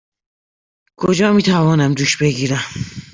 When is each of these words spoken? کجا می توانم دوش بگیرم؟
کجا 0.97 1.33
می 1.33 1.43
توانم 1.43 1.93
دوش 1.93 2.17
بگیرم؟ 2.17 2.63